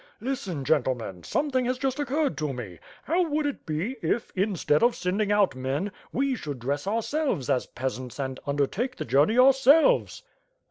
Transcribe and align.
Listen, 0.19 0.65
gentlemen, 0.65 1.21
something 1.21 1.65
has 1.65 1.77
just 1.77 1.99
occurred 1.99 2.35
to 2.39 2.51
me. 2.53 2.79
How 3.03 3.21
would 3.29 3.45
it 3.45 3.67
be 3.67 3.97
if, 4.01 4.31
instead 4.35 4.81
of 4.81 4.95
send 4.95 5.21
ing 5.21 5.31
out 5.31 5.53
men 5.55 5.91
we 6.11 6.33
should 6.35 6.57
dress 6.57 6.87
ourselves 6.87 7.51
as 7.51 7.67
peasants 7.67 8.17
and 8.19 8.39
under 8.47 8.65
take 8.65 8.95
the 8.95 9.05
journey 9.05 9.37
ourselves." 9.37 10.23